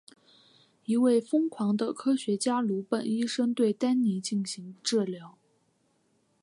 [0.85, 5.37] 一位疯狂的科学家鲁本医生对丹尼进行治疗。